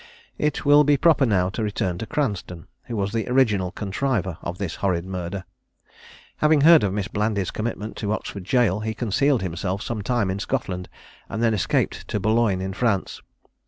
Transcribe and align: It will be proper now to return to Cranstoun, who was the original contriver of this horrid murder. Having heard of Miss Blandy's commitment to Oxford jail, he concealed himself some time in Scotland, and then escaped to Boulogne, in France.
It 0.39 0.65
will 0.65 0.83
be 0.83 0.97
proper 0.97 1.27
now 1.27 1.49
to 1.49 1.61
return 1.61 1.99
to 1.99 2.07
Cranstoun, 2.07 2.65
who 2.85 2.95
was 2.95 3.11
the 3.13 3.29
original 3.29 3.71
contriver 3.71 4.39
of 4.41 4.57
this 4.57 4.77
horrid 4.77 5.05
murder. 5.05 5.43
Having 6.37 6.61
heard 6.61 6.83
of 6.83 6.91
Miss 6.91 7.07
Blandy's 7.07 7.51
commitment 7.51 7.97
to 7.97 8.11
Oxford 8.11 8.43
jail, 8.43 8.79
he 8.79 8.95
concealed 8.95 9.43
himself 9.43 9.83
some 9.83 10.01
time 10.01 10.31
in 10.31 10.39
Scotland, 10.39 10.89
and 11.29 11.43
then 11.43 11.53
escaped 11.53 12.07
to 12.07 12.19
Boulogne, 12.19 12.61
in 12.61 12.73
France. 12.73 13.21